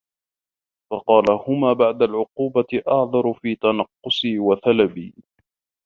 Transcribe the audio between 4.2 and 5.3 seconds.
وَثَلْبِي